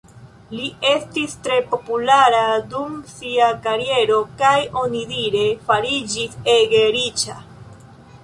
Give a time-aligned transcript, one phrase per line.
[0.59, 2.39] Li estis tre populara
[2.71, 7.37] dum sia kariero, kaj onidire fariĝis ege riĉa.